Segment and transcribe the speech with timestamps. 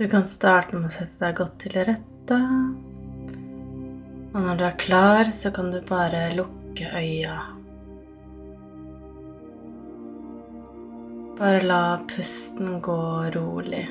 [0.00, 2.36] Du kan starte med å sette deg godt til rette.
[4.32, 7.34] Og når du er klar, så kan du bare lukke øya.
[11.36, 12.96] Bare la pusten gå
[13.34, 13.82] rolig.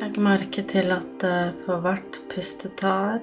[0.00, 3.20] Legg merke til at eh, for hvert pust du tar,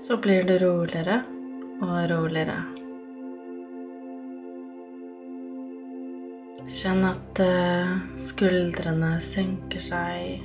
[0.00, 1.20] så blir du roligere
[1.82, 2.83] og roligere.
[6.64, 10.44] Kjenn at eh, skuldrene senker seg.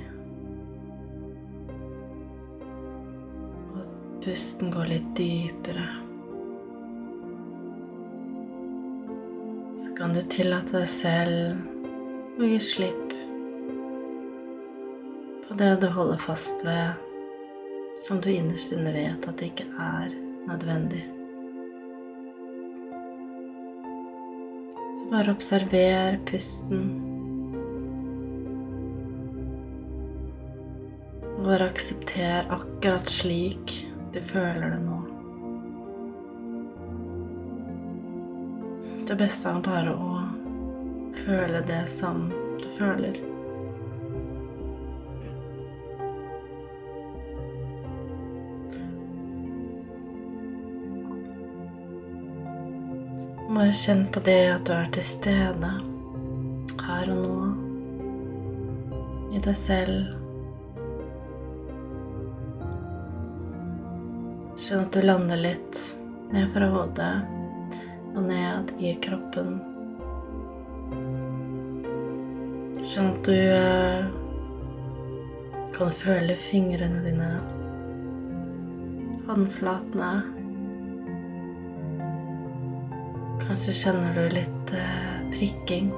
[3.70, 5.86] Og at pusten går litt dypere.
[9.80, 13.16] Så kan du tillate deg selv å gi slipp
[15.48, 17.00] på det du holder fast ved,
[18.04, 20.12] som du innerst inne vet at det ikke er
[20.46, 21.02] nødvendig.
[24.96, 26.84] Så bare observer pusten.
[31.36, 33.76] Og bare aksepter akkurat slik
[34.12, 35.00] du føler det nå.
[39.06, 40.20] Det beste er bare å
[41.24, 43.29] føle det som du føler.
[53.60, 55.68] Bare kjenn på det at du er til stede
[56.80, 57.48] her og nå
[59.36, 60.14] i deg selv.
[64.64, 65.82] Kjenn at du lander litt
[66.32, 67.10] ned fra hodet
[68.14, 69.60] og ned i kroppen.
[72.80, 74.02] Kjenn at du eh,
[75.76, 77.32] kan føle fingrene dine,
[79.28, 80.39] håndflatene
[83.50, 85.88] Kanskje kjenner du litt eh, prikking.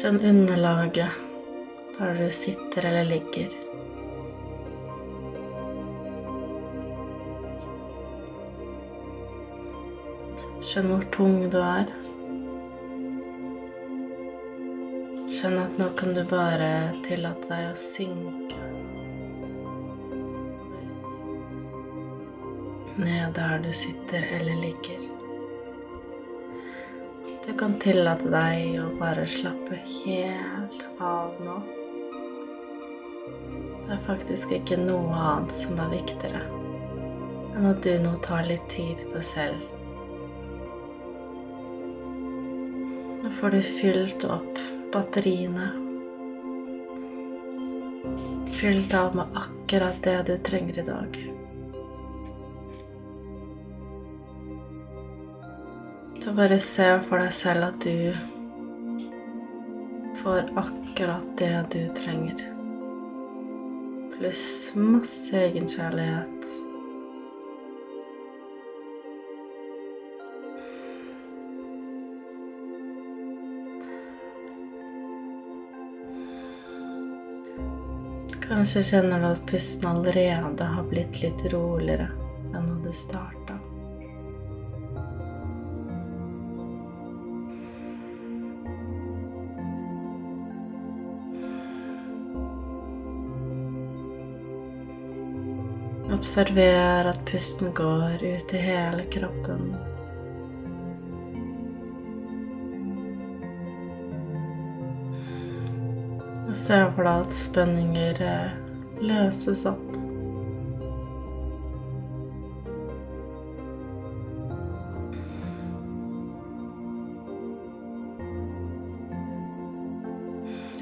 [0.00, 1.14] Kjenn underlaget
[1.94, 3.54] der du sitter eller ligger.
[10.58, 11.86] Kjenn hvor tung du er.
[15.40, 16.66] Kjenn at nå kan du bare
[17.00, 18.58] tillate deg å synke
[23.00, 25.06] ned der du sitter eller ligger.
[27.46, 31.56] Du kan tillate deg å bare slappe helt av nå.
[33.24, 36.44] Det er faktisk ikke noe annet som er viktigere
[37.54, 39.64] enn at du nå tar litt tid til deg selv.
[43.24, 44.59] Nå får du fylt opp
[44.92, 45.70] batteriene.
[48.60, 51.20] Fylt av med akkurat det du trenger i dag.
[56.20, 58.12] Så bare se for deg selv at du
[60.20, 62.42] får akkurat det du trenger.
[64.18, 66.69] Pluss masse egenkjærlighet.
[78.50, 82.08] Kanskje kjenner du at pusten allerede har blitt litt roligere
[82.50, 83.54] enn da du starta.
[96.10, 99.70] Observer at pusten går ut i hele kroppen.
[106.50, 108.54] Og se for deg at spenninger eh,
[109.06, 109.92] løses opp.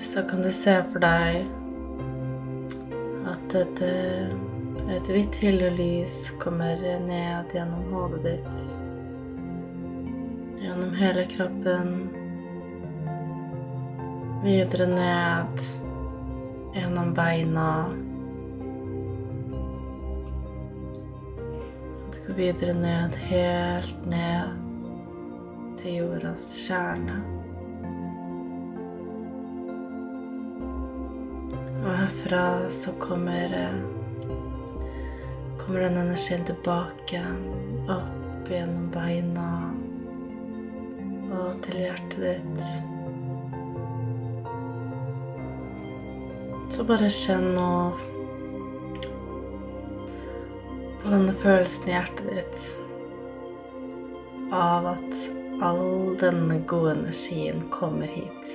[0.00, 1.44] Så kan du se for deg
[3.28, 4.32] at et, eh,
[4.96, 8.64] et hvitt hyllelys kommer ned gjennom hodet ditt.
[10.64, 12.07] Gjennom hele kroppen.
[14.42, 15.60] Videre ned
[16.74, 17.94] gjennom beina.
[22.12, 24.52] Du går videre ned, helt ned
[25.80, 27.16] til jordas kjerne.
[31.82, 33.56] Og herfra så kommer,
[35.58, 37.24] kommer den energien tilbake,
[37.90, 39.48] opp gjennom beina
[41.34, 42.97] og til hjertet ditt.
[46.78, 47.70] Så bare kjenn nå
[51.02, 52.60] på denne følelsen i hjertet ditt
[54.54, 55.24] av at
[55.66, 58.52] all denne gode energien kommer hit.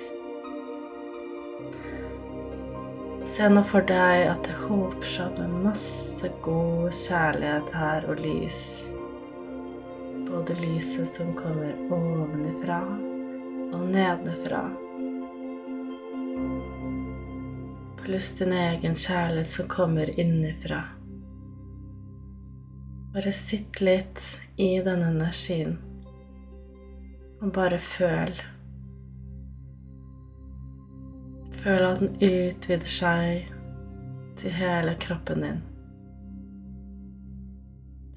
[3.27, 8.61] Se nå for deg at det hoper seg med masse god kjærlighet her og lys.
[10.31, 14.63] Både lyset som kommer ovenifra og nedenfra.
[18.03, 20.81] Pluss din egen kjærlighet som kommer innifra.
[23.13, 24.19] Bare sitt litt
[24.59, 25.77] i denne energien,
[27.39, 28.33] og bare føl.
[31.61, 33.47] Føl at den utvider seg
[34.41, 35.61] til hele kroppen din.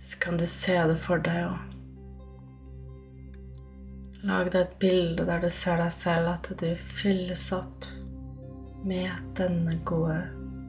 [0.03, 1.62] Så kan du se det for deg òg.
[4.27, 7.87] Lag deg et bilde der du ser deg selv, at du fylles opp
[8.87, 10.21] med denne gode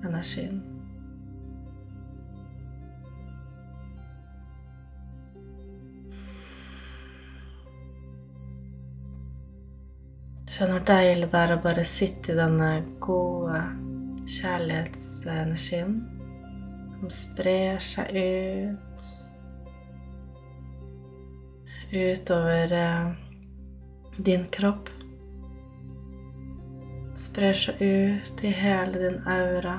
[0.05, 0.63] energien.
[10.47, 12.71] Skjønner hvor deilig det er å bare sitte i denne
[13.03, 13.59] gode
[14.39, 15.97] kjærlighetsenergien
[16.97, 19.09] som sprer seg ut
[21.93, 23.11] utover eh,
[24.17, 24.96] din kropp.
[27.27, 29.75] Sprer seg ut i hele din aura.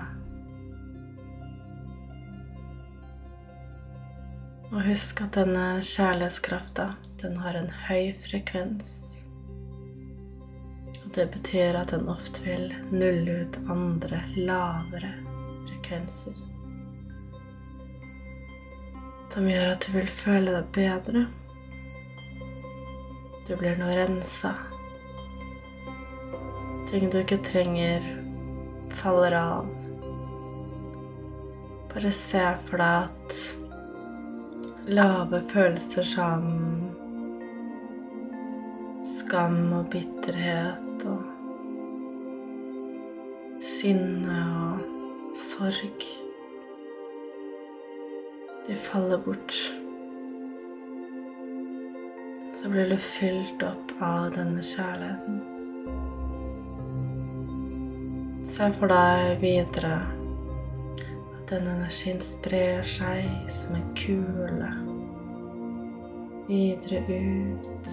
[4.68, 6.90] Og husk at denne kjærlighetskrafta,
[7.22, 8.98] den har en høy frekvens.
[11.00, 15.14] Og det betyr at den ofte vil nulle ut andre, lavere
[15.70, 16.36] frekvenser.
[19.32, 21.28] Som gjør at du vil føle deg bedre.
[23.48, 24.58] Du blir nå rensa.
[26.88, 28.00] Ting du ikke trenger,
[28.96, 29.66] faller av.
[31.90, 33.34] Bare se for deg at
[34.88, 36.46] lave følelser som
[39.04, 41.26] skam og bitterhet og
[43.60, 46.08] sinne og sorg
[48.64, 49.52] De faller bort.
[52.56, 55.57] Så blir du fylt opp av denne kjærligheten.
[58.58, 64.70] Se for deg videre at denne energien sprer seg som en kule
[66.48, 67.90] videre ut.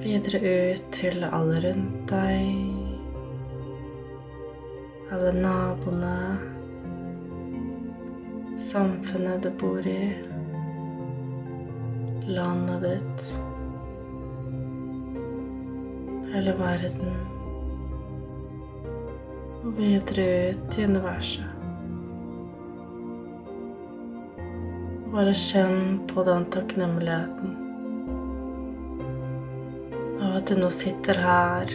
[0.00, 2.48] Videre ut til alle rundt deg,
[5.12, 6.14] alle naboene,
[8.70, 10.00] samfunnet du bor i,
[12.40, 13.28] landet ditt,
[16.32, 17.14] hele verden,
[19.64, 21.54] og videre ut i universet.
[25.08, 27.54] Bare kjenn på den takknemligheten
[30.20, 31.72] av at du nå sitter her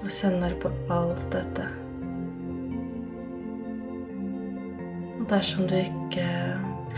[0.00, 1.68] og kjenner på alt dette.
[5.20, 6.26] Og dersom du ikke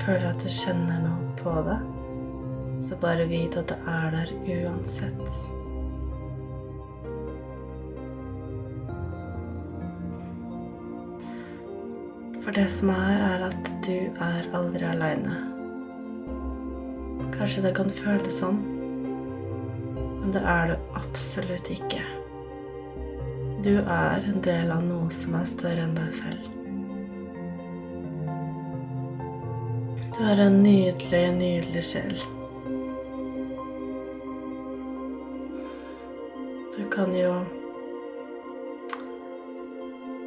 [0.04, 1.80] føler at du kjenner noe på det,
[2.80, 5.36] så bare vit at det er der uansett.
[12.44, 15.38] For det som er, er at du er aldri aleine.
[17.34, 18.60] Kanskje det kan føles sånn,
[20.20, 22.02] men det er du absolutt ikke.
[23.64, 26.50] Du er en del av noe som er større enn deg selv.
[30.14, 32.20] Du er en nydelig, nydelig sjel.
[36.94, 37.32] Kan jo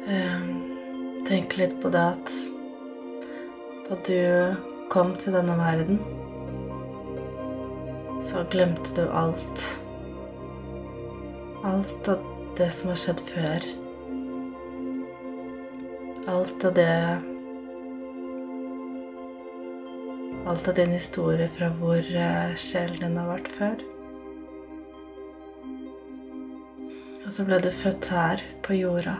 [0.04, 0.48] eh,
[1.28, 2.34] tenke litt på det at
[3.88, 4.20] da du
[4.92, 6.02] kom til denne verden,
[8.24, 9.64] så glemte du alt.
[11.64, 12.26] Alt av
[12.60, 13.68] det som har skjedd før.
[16.28, 16.92] Alt av det
[20.48, 23.82] Alt av din historie fra hvor eh, sjelen din har vært før.
[27.28, 29.18] Og så ble du født her på jorda.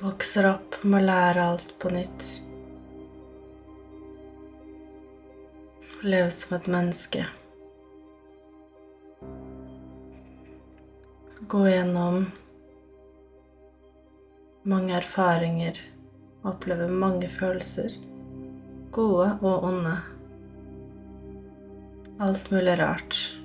[0.00, 2.24] Vokser opp med å lære alt på nytt.
[6.02, 7.22] Leve som et menneske.
[11.52, 12.24] Gå gjennom
[14.66, 15.78] mange erfaringer,
[16.42, 17.94] oppleve mange følelser,
[18.90, 19.94] gode og onde.
[22.22, 23.41] alt mulig rart.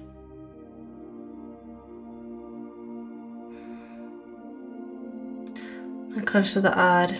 [6.17, 7.12] Men kanskje det er,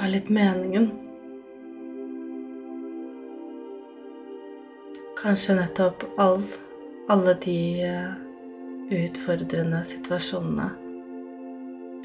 [0.00, 0.86] er litt meningen.
[5.18, 6.40] Kanskje nettopp all,
[7.12, 8.16] alle de eh,
[8.96, 10.70] utfordrende situasjonene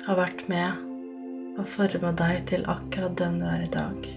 [0.10, 4.12] har vært med å forme deg til akkurat den du er i dag.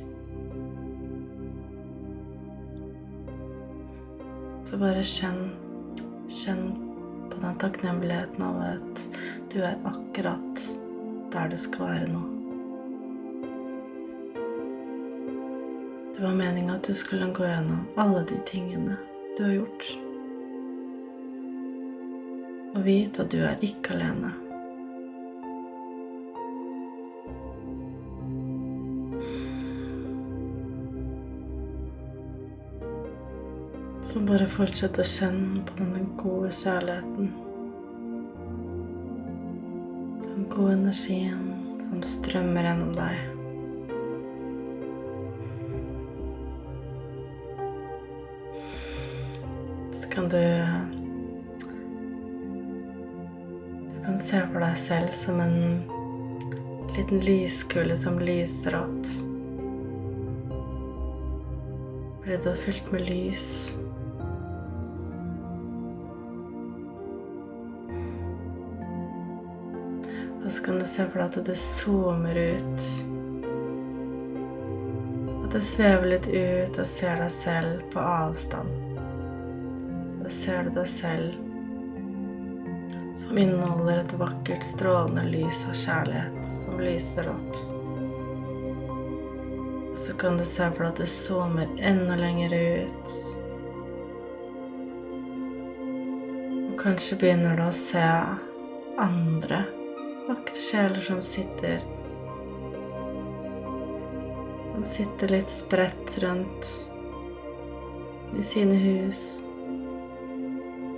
[4.66, 5.42] Så bare kjenn,
[6.42, 6.70] kjenn
[7.30, 9.10] på den takknemligheten over at
[9.54, 10.72] du er akkurat
[11.32, 12.22] der du skal være nå.
[16.16, 18.96] Det var meninga at du skulle gå gjennom alle de tingene
[19.38, 19.98] du har gjort.
[22.74, 24.32] Og vite at du er ikke alene.
[34.12, 37.41] Så bare fortsett å kjenne på denne gode kjærligheten.
[40.52, 43.20] Gode energien som strømmer gjennom deg.
[49.96, 50.42] Så kan du
[53.92, 55.56] Du kan se for deg selv som en
[56.98, 59.08] liten lyskule som lyser opp.
[62.20, 63.48] Fordi du har fylt med lys.
[70.62, 72.82] Så kan du se for deg at du zoomer ut.
[75.42, 78.70] At du svever litt ut og ser deg selv på avstand.
[80.20, 81.34] Da ser du deg selv
[83.18, 87.58] som inneholder et vakkert, strålende lys av kjærlighet som lyser opp.
[89.98, 92.54] Så kan du se for deg at du zoomer enda lenger
[92.86, 93.18] ut.
[96.70, 98.10] Og kanskje begynner du å se
[99.02, 99.64] andre
[100.28, 101.82] vakre sjeler som sitter
[104.72, 106.70] Som sitter litt spredt rundt
[108.38, 109.42] i sine hus.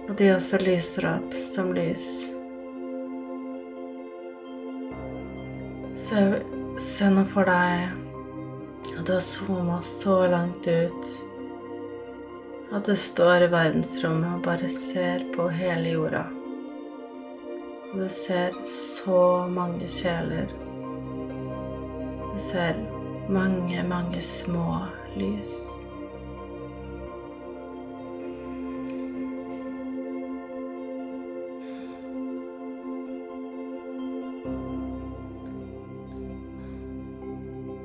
[0.09, 2.07] Og de også lyser opp som lys.
[5.99, 6.23] Se,
[6.79, 11.15] se nå for deg at du har zooma så langt ut
[12.75, 16.25] at du står i verdensrommet og bare ser på hele jorda.
[17.95, 20.49] Og du ser så mange kjeler.
[22.33, 22.75] Du ser
[23.31, 24.81] mange, mange små
[25.15, 25.53] lys.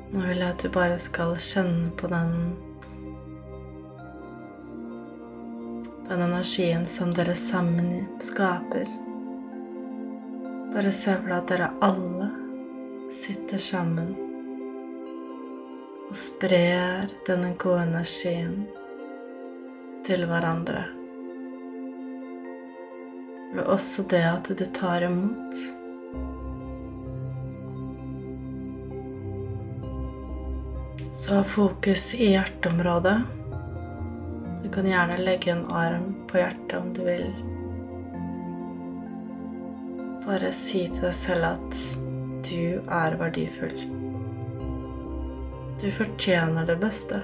[0.09, 2.33] Nå vil jeg at du bare skal kjenne på den
[6.09, 8.89] Den energien som dere sammen skaper.
[10.79, 12.25] Bare se for deg at dere alle
[13.11, 14.13] sitter sammen
[16.05, 18.53] og sprer denne gode energien
[20.07, 20.85] til hverandre.
[23.57, 25.59] Ved også det at du tar imot.
[31.11, 33.19] Så ha fokus i hjerteområdet.
[34.63, 37.48] Du kan gjerne legge en arm på hjertet om du vil.
[40.29, 41.77] Bare si til deg selv at
[42.45, 43.79] du er verdifull.
[45.81, 47.23] Du fortjener det beste.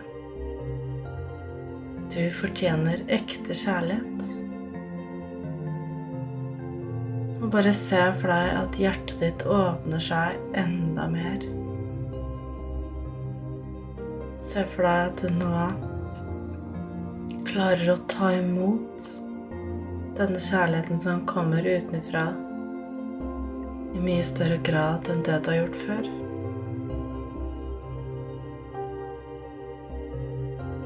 [2.10, 4.24] Du fortjener ekte kjærlighet.
[7.44, 11.46] Og bare se for deg at hjertet ditt åpner seg enda mer.
[14.42, 15.52] Se for deg at du nå
[17.52, 19.12] klarer å ta imot
[20.18, 22.26] denne kjærligheten som kommer utenfra
[23.96, 26.10] i mye større grad enn det du har gjort før.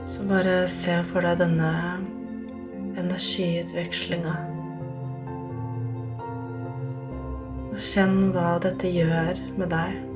[0.10, 1.72] Så bare se for deg denne
[3.00, 4.36] energiutvekslinga.
[7.70, 10.09] Og kjenn hva dette gjør med deg.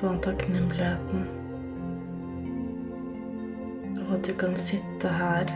[0.00, 1.26] På den takknemligheten.
[4.06, 5.50] Og at du kan sitte her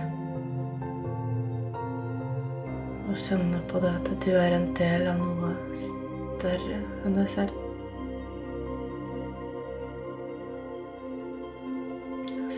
[3.11, 7.57] og kjenne på det at du er en del av noe større enn deg selv.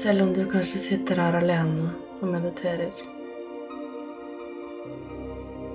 [0.03, 2.91] Selv om du kanskje sitter her alene og mediterer,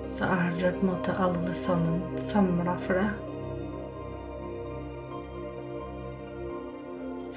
[0.08, 3.27] så er dere på en måte alle sammen samla for det.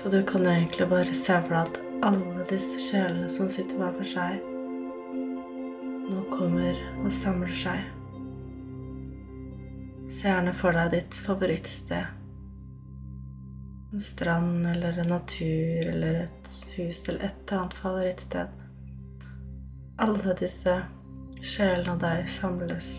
[0.01, 1.75] Så du kan jo egentlig bare se for deg at
[2.07, 4.39] alle disse sjelene som sitter hver for seg,
[6.09, 7.83] nå kommer og samler seg.
[10.09, 12.17] Se gjerne for deg ditt favorittsted.
[13.93, 18.57] En strand eller en natur eller et hus eller et eller annet favorittsted.
[20.01, 20.79] Alle disse
[21.45, 22.89] sjelene av deg samles.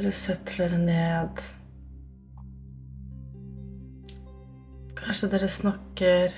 [0.00, 1.46] Dere setter dere ned.
[5.06, 6.32] Kanskje dere snakker,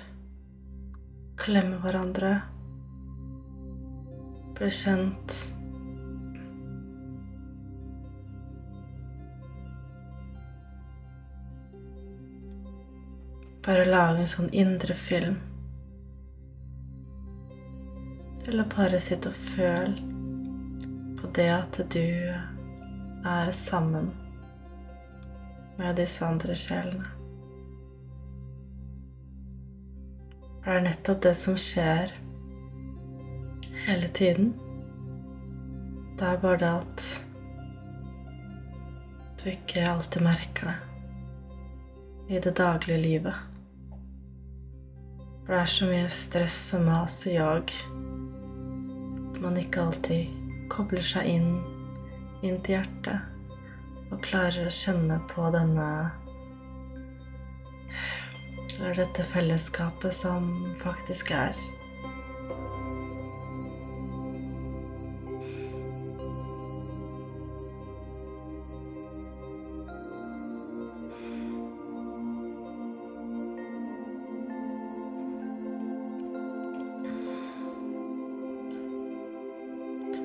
[1.41, 2.35] klemmer hverandre,
[4.59, 5.37] blir kjent.
[13.65, 15.41] Bare lage en sånn indre film.
[18.45, 20.13] Eller bare sitte og føle
[21.17, 24.13] på det at du er sammen
[25.81, 27.18] med disse andre sjelene.
[30.69, 32.11] For det er nettopp det som skjer
[33.87, 34.51] hele tiden.
[36.21, 37.07] Det er bare det at
[39.41, 43.41] du ikke alltid merker det i det daglige livet.
[45.47, 51.13] For det er så mye stress og mas og jag at man ikke alltid kobler
[51.15, 51.51] seg inn,
[52.45, 55.89] inn til hjertet og klarer å kjenne på denne
[58.79, 61.57] Eller dette fellesskapet som faktisk er.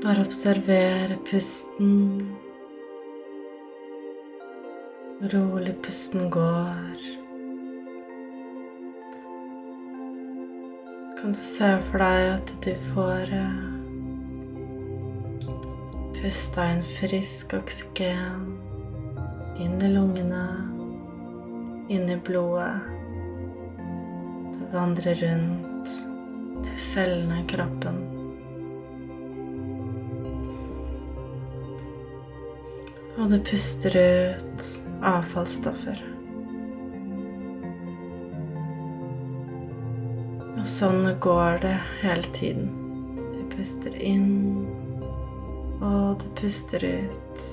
[0.03, 2.35] Bare observere pusten.
[5.31, 7.22] Rolig pusten går.
[11.23, 13.59] Kan du se for deg at du får eh,
[16.17, 18.49] pusta inn frisk oksygen
[19.63, 20.41] inn i lungene,
[21.95, 22.75] inn i blodet.
[23.79, 25.95] Du vandrer rundt
[26.59, 28.03] til cellene i kroppen.
[33.15, 34.73] Og du puster ut
[35.15, 36.09] avfallsstoffer.
[40.63, 42.69] Og sånn går det hele tiden.
[43.33, 44.63] Du puster inn,
[45.83, 47.43] og du puster ut.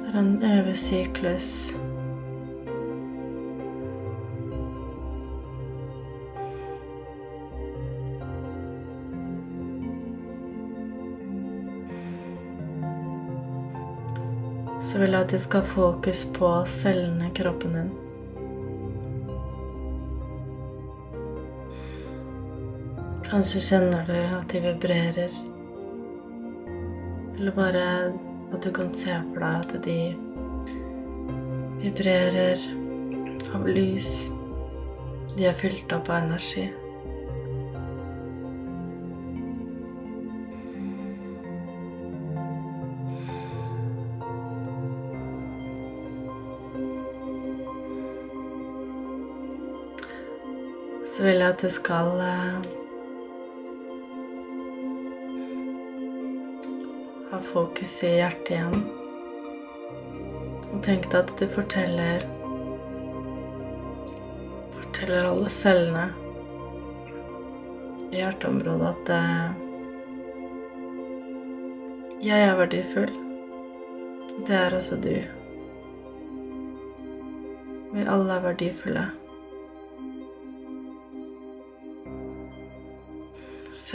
[0.00, 1.50] Det er en evig syklus.
[14.96, 17.88] Så vil jeg at du skal ha fokus på cellene i kroppen din.
[23.26, 25.36] Kanskje kjenner du at de vibrerer.
[27.34, 27.84] Eller bare
[28.54, 29.98] at du kan se for deg at de
[31.84, 32.64] vibrerer
[33.52, 34.10] av lys.
[35.36, 36.70] De er fylt opp av energi.
[51.16, 52.56] Så vil jeg at du skal eh,
[57.30, 58.82] ha fokus i hjertet igjen.
[60.74, 62.26] Og tenk deg at du forteller
[64.76, 66.04] Forteller alle cellene
[68.10, 69.50] i hjerteområdet at eh,
[72.28, 73.12] jeg er verdifull.
[74.44, 75.14] Det er også du.
[77.96, 79.12] Vi alle er verdifulle.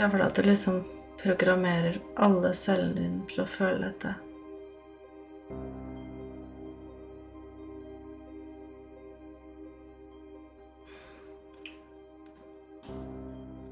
[0.02, 0.78] Se for deg at du liksom
[1.20, 4.14] programmerer alle cellene dine til å føle dette.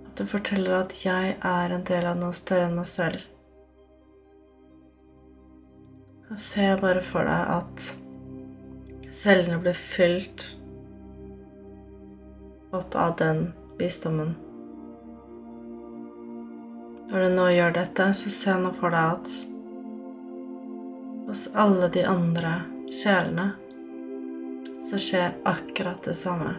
[0.06, 3.24] At du forteller at 'jeg er en del av noe større enn meg selv'.
[6.28, 7.88] Da ser jeg bare for deg at
[9.10, 10.46] cellene blir fylt
[12.70, 14.36] opp av den visdommen.
[17.10, 19.30] Når du nå gjør dette, så se nå for deg at
[21.26, 22.52] hos alle de andre
[22.94, 23.48] sjelene
[24.86, 26.54] så skjer akkurat det samme.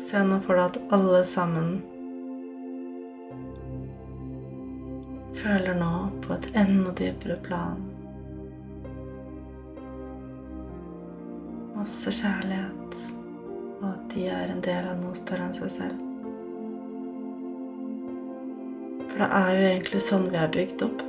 [0.00, 1.72] Se nå for deg at alle sammen
[5.42, 7.90] føler nå på et enda dypere plan
[11.82, 13.21] masse kjærlighet,
[13.82, 16.08] og at de er en del av noe større enn seg selv.
[19.10, 21.02] For det er jo egentlig sånn vi er bygd opp.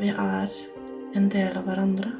[0.00, 0.56] Vi er
[1.14, 2.10] en del av hverandre.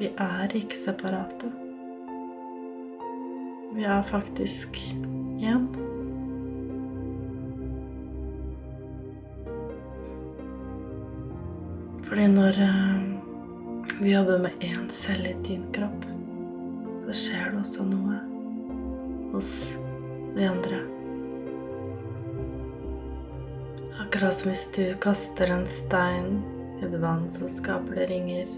[0.00, 1.52] Vi er ikke separate.
[3.76, 4.80] Vi er faktisk
[5.40, 5.68] én.
[12.10, 12.99] Fordi når eh,
[14.00, 16.04] vi jobber med én celle i din kropp,
[17.04, 18.16] så skjer det også noe
[19.32, 19.50] hos
[20.36, 20.78] de andre.
[24.00, 26.38] Akkurat som hvis du kaster en stein
[26.78, 28.48] i et vann, så skaper det ringer.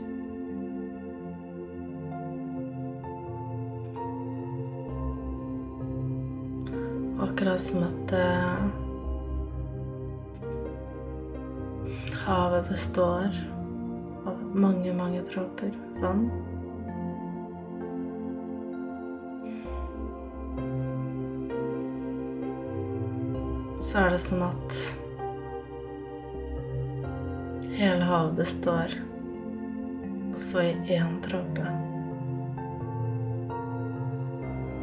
[7.27, 8.63] Akkurat som at uh,
[12.29, 13.43] havet består
[14.55, 16.31] mange, mange dråper vann.
[23.81, 24.77] Så er det som at
[27.77, 28.95] hele havet består
[30.35, 31.67] også i én dråpe.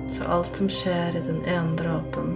[0.09, 2.35] Så alt som skjer i den ene dråpen,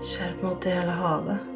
[0.00, 1.49] skjer på en måte i hele havet.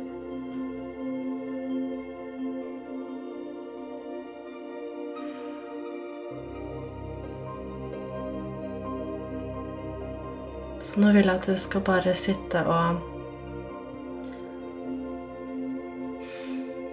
[10.94, 13.00] Nå vil jeg at du skal bare sitte og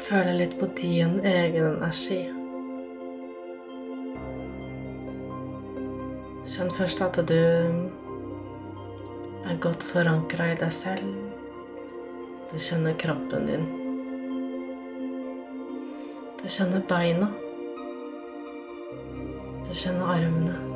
[0.01, 2.23] føle litt på din egen energi.
[6.51, 7.37] Kjenn først at du
[9.45, 11.13] er godt forankra i deg selv.
[12.49, 13.69] Du kjenner kroppen din.
[16.41, 17.29] Du kjenner beina.
[19.69, 20.70] Du kjenner armene.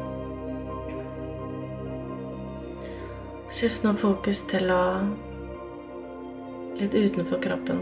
[3.56, 4.82] Skift nå fokus til å
[6.76, 7.78] litt utenfor kroppen.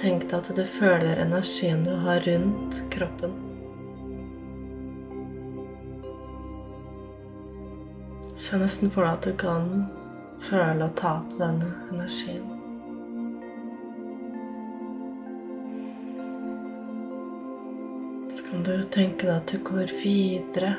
[0.00, 3.34] Tenk deg at du føler energien du har rundt kroppen.
[8.40, 9.68] Se nesten for deg at du kan
[10.46, 12.46] føle og ta på denne energien.
[18.32, 20.72] Så kan du tenke deg at du går videre,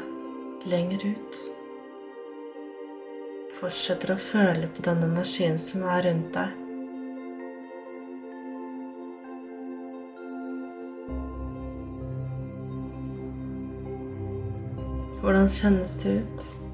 [0.65, 1.56] lenger ut.
[3.57, 6.63] Fortsetter å føle på den energien som er rundt deg.
[15.23, 16.66] Hvordan kjennes det ut?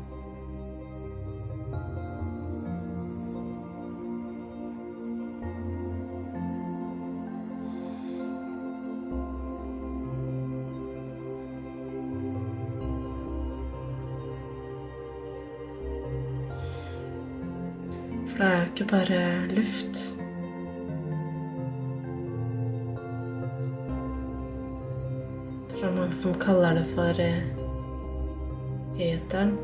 [18.83, 19.99] Ikke bare luft.
[25.69, 27.45] Det er mange som kaller det for eh,
[28.99, 29.55] eteren.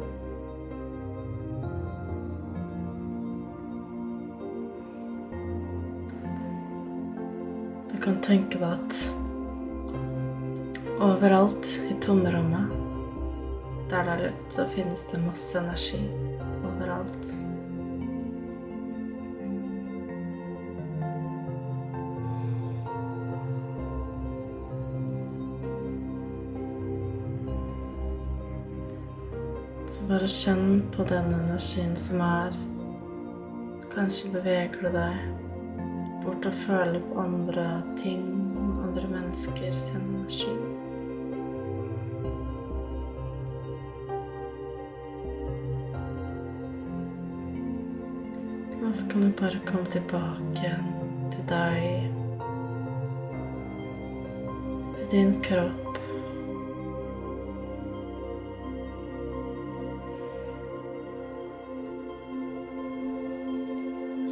[7.92, 9.04] Du kan tenke deg at
[10.96, 12.72] overalt i tomrommet,
[13.92, 16.06] der det er luft, så finnes det masse energi
[16.64, 17.34] overalt.
[30.10, 32.56] Bare kjenn på den energien som er.
[33.94, 35.20] Kanskje beveger du deg
[36.24, 37.66] bort og føler på andre
[38.00, 38.24] ting,
[38.88, 40.56] andre mennesker sin energi.
[48.80, 50.74] Og så kan du bare komme tilbake
[51.36, 52.10] til deg,
[54.98, 55.89] til din kropp.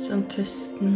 [0.08, 0.92] Kjenn pusten.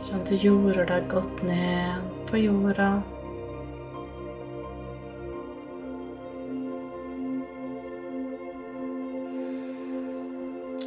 [0.00, 2.86] Kjenn at du jorder deg godt ned på jorda.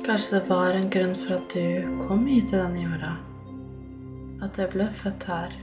[0.07, 3.13] Kanskje det var en grunn for at du kom hit til denne jorda.
[4.49, 5.53] At jeg ble født her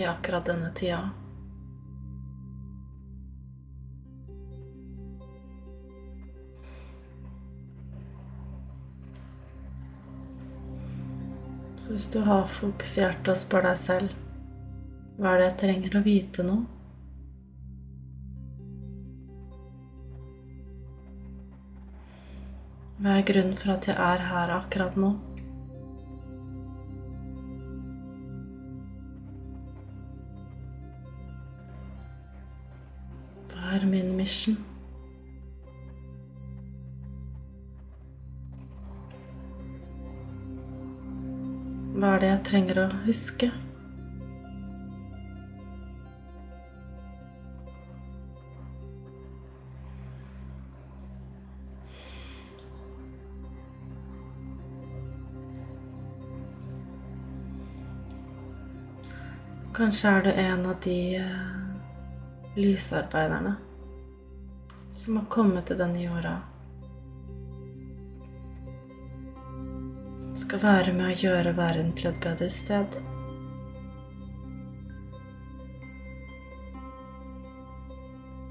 [0.00, 1.02] i akkurat denne tida.
[11.94, 14.14] Hvis du har fokusert og spør deg selv
[15.14, 16.56] hva er det jeg trenger å vite nå?
[22.98, 25.14] Hva er grunnen for at jeg er her akkurat nå?
[33.54, 34.58] Hva er min mission?
[41.94, 43.46] Hva er det jeg trenger å huske?
[59.74, 61.30] Kanskje er du en av de eh,
[62.58, 63.54] lysarbeiderne
[64.90, 66.34] som har kommet til denne jorda.
[70.54, 72.92] Skal være med å gjøre verden til et bedre sted.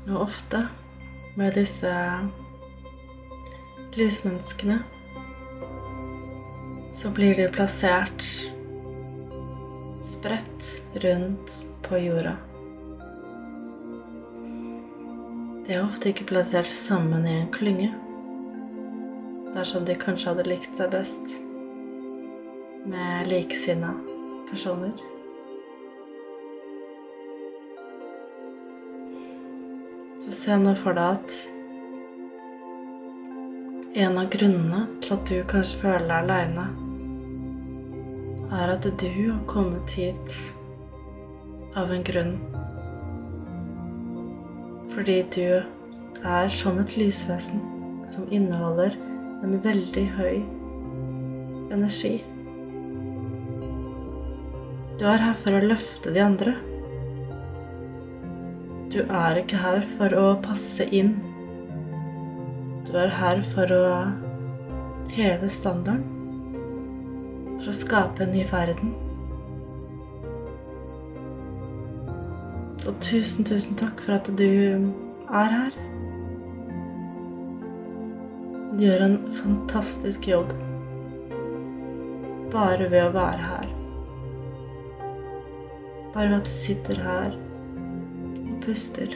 [0.09, 0.59] Og ofte
[1.39, 1.93] med disse
[3.95, 4.81] lysmenneskene
[6.91, 8.27] så blir de plassert
[10.03, 11.55] spredt rundt
[11.87, 12.35] på jorda.
[15.63, 17.93] De er ofte ikke plassert sammen i en klynge,
[19.55, 21.37] dersom de kanskje hadde likt seg best
[22.85, 23.93] med likesinna
[24.49, 24.91] personer.
[30.19, 31.37] Så se nå for deg at
[34.03, 36.65] en av grunnene til at du kanskje føler deg aleine,
[38.53, 40.35] er at du har kommet hit
[41.77, 42.35] av en grunn.
[44.93, 45.47] Fordi du
[46.23, 47.63] er som et lysvesen
[48.09, 48.97] som inneholder
[49.43, 50.43] en veldig høy
[51.73, 52.19] energi.
[55.03, 56.51] Du er her for å løfte de andre.
[58.87, 61.09] Du er ikke her for å passe inn.
[62.87, 63.89] Du er her for å
[65.11, 66.07] heve standarden.
[67.57, 68.95] For å skape en ny verden.
[72.87, 75.77] Og tusen, tusen takk for at du er her.
[78.71, 80.55] Du gjør en fantastisk jobb
[82.55, 83.72] bare ved å være her.
[86.13, 89.15] Bare ved at du sitter her og puster.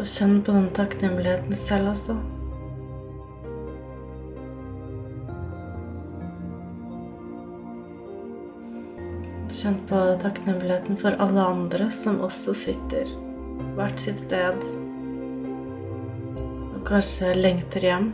[0.00, 2.18] Så kjenn på den takknemligheten selv også.
[9.60, 13.08] Kjenn på takknemligheten for alle andre som også sitter
[13.76, 14.64] hvert sitt sted
[16.70, 18.12] og kanskje lengter hjem.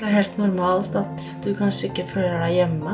[0.00, 2.92] For det er helt normalt at du kanskje ikke føler deg hjemme.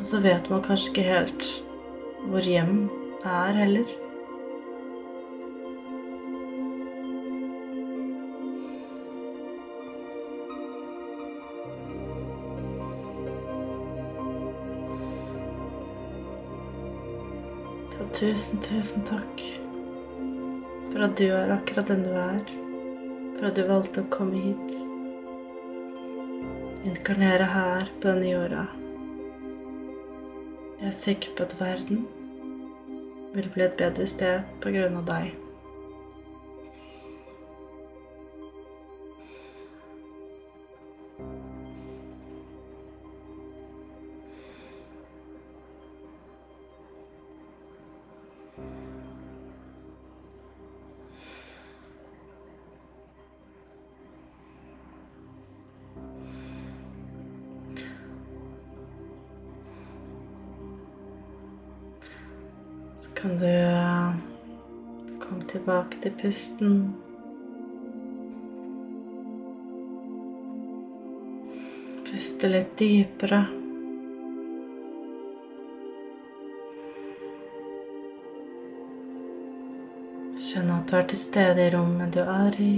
[0.00, 1.44] Og så vet man kanskje ikke helt
[2.26, 2.80] hvor hjem
[3.22, 3.92] er heller.
[17.94, 19.46] Så tusen, tusen takk
[20.90, 22.54] for at du er akkurat den du er.
[23.44, 24.70] For at du valgte å komme hit.
[26.88, 28.62] Inkarnere her på denne jorda.
[30.78, 32.06] Jeg er sikker på at verden
[33.34, 35.43] vil bli et bedre sted på grunn av deg.
[63.24, 64.14] Kan du eh,
[65.20, 66.72] komme tilbake til pusten.
[72.04, 73.38] Puste litt dypere.
[80.44, 82.76] Kjenn at du er til stede i rommet du er i.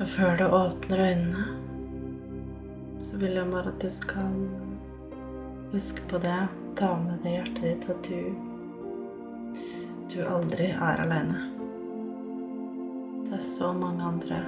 [0.00, 1.46] Og før du åpner øynene,
[3.04, 4.69] så vil jeg bare at du skal
[5.72, 8.34] huske på det, ta med det hjertet ditt, at du,
[10.14, 11.44] du aldri er aleine.
[13.28, 14.40] Det er så mange andre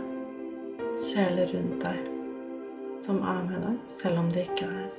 [0.98, 2.08] sjeler rundt deg
[3.02, 4.90] som er med deg, selv om de ikke er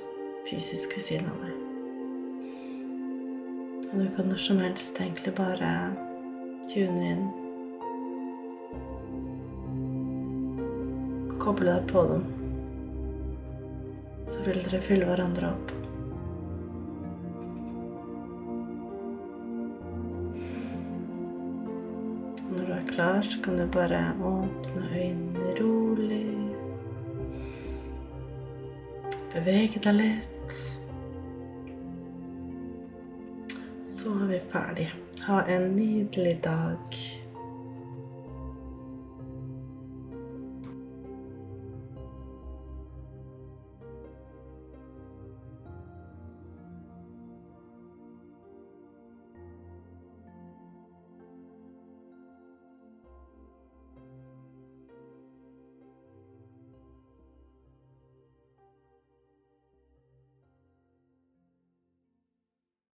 [0.48, 1.60] fysisk ved siden av deg.
[3.92, 5.70] Og du kan når som helst egentlig bare
[6.72, 7.24] tune inn.
[11.44, 12.26] Koble deg på dem.
[14.26, 15.74] Så vil dere fylle hverandre opp.
[23.04, 26.26] Klar, så kan du bare åpne øynene rolig.
[29.34, 30.54] Bevege deg litt.
[33.84, 34.88] Så er vi ferdig.
[35.26, 37.00] Ha en nydelig dag.